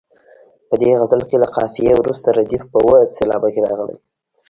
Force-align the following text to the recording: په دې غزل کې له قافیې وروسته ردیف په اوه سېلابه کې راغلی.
په 0.67 0.75
دې 0.81 0.91
غزل 0.99 1.21
کې 1.29 1.35
له 1.43 1.47
قافیې 1.55 1.93
وروسته 1.97 2.27
ردیف 2.37 2.63
په 2.71 2.77
اوه 2.85 2.99
سېلابه 3.15 3.49
کې 3.53 3.61
راغلی. 3.69 3.97